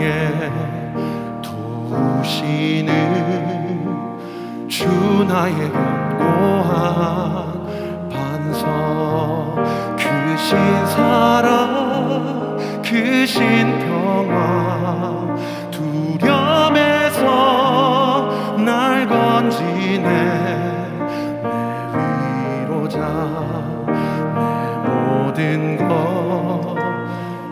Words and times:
땅에 0.00 0.50
두시는 2.22 2.88
주 4.66 4.88
나의 5.28 5.54
견고한 5.70 6.68
반석 8.08 9.56
그신 9.98 10.56
사랑 10.86 12.56
그신 12.82 13.78
평화 13.80 15.36
두려움에서 15.70 17.28
날 18.56 19.06
건지네. 19.06 20.08
내 21.42 22.00
위로자 22.64 22.96
내 23.86 23.92
모든 24.88 25.76
것 25.76 26.70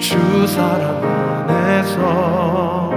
주 0.00 0.46
사랑 0.46 1.29
되서리라 1.70 2.90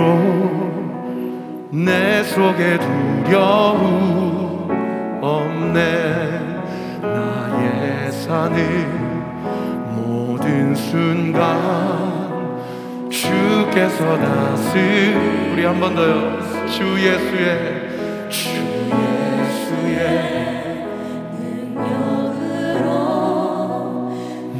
능력으로 0.00 1.68
내 1.70 2.24
속에 2.24 2.78
두려움 2.78 4.68
없네. 5.22 6.40
나의 7.02 8.10
사는 8.10 8.56
모든 9.94 10.74
순간 10.74 11.40
주께서 13.10 14.18
다스 14.18 14.78
우리 15.52 15.64
한 15.64 15.78
번 15.78 15.94
더요. 15.94 16.40
주 16.66 16.82
예수의 16.98 18.28
주 18.30 18.48
예수의 18.90 19.98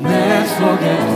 내 0.02 0.44
속에 0.44 1.09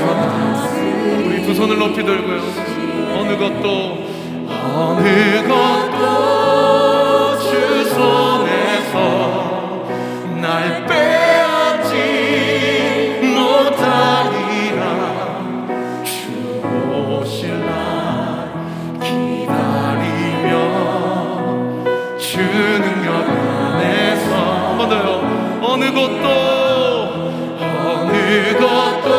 우리 0.00 1.42
두 1.42 1.52
손을 1.54 1.76
높이 1.78 2.04
들고요. 2.04 2.40
어느 3.18 3.36
것도 3.36 4.06
어느 4.74 5.48
것도 5.48 7.38
주 7.40 7.84
손에서 7.90 8.96
날 10.40 10.86
빼앗지 10.86 11.94
못하리라. 13.34 14.82
주 16.04 16.62
오실 16.94 17.60
날 17.60 18.52
기다리며 19.00 20.52
주 22.18 22.38
능력 22.38 23.08
안에서. 23.28 24.32
어느 25.60 25.92
것도 25.92 26.26
어느 27.84 28.56
것도 28.58 29.17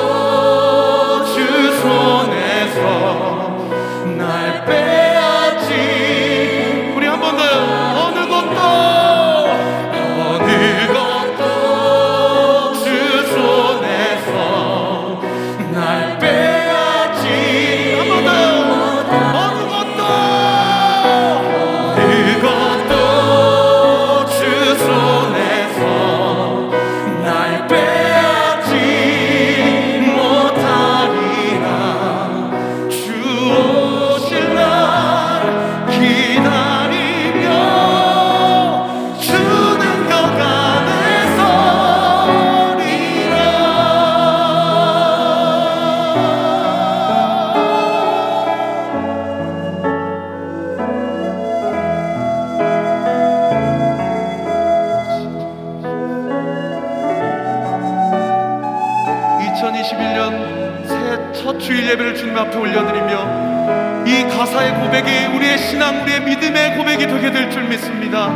이루게 67.30 67.32
될 67.32 67.50
줄 67.52 67.64
믿습니다. 67.64 68.28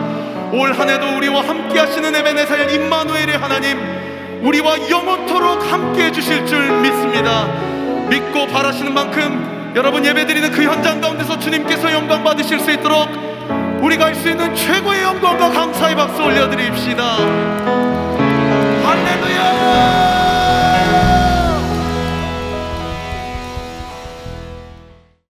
올 0.52 0.72
한해도 0.74 1.18
우리와 1.18 1.42
함께 1.48 1.80
하시는 1.80 2.14
에베네사연 2.14 2.70
임마누엘의 2.70 3.38
하나님 3.38 3.80
우리와 4.44 4.88
영원토록 4.90 5.72
함께 5.72 6.06
해주실 6.06 6.46
줄 6.46 6.70
믿습니다. 6.82 7.46
믿고 8.10 8.46
바라시는 8.48 8.94
만큼 8.94 9.74
여러분 9.76 10.06
예배드리는 10.06 10.52
그 10.52 10.64
현장 10.64 11.02
가운데서 11.02 11.40
주님께서 11.40 11.92
영광 11.92 12.24
받으실 12.24 12.60
수 12.60 12.72
있도록 12.72 13.10
우리가 13.82 14.06
할 14.06 14.16
수 14.16 14.30
있는 14.30 14.54
최고의 14.54 15.02
영광과 15.02 15.50
감사의 15.50 15.96
박수 15.96 16.22
올려드립시다. 16.22 17.04
할렐루야! 18.84 20.23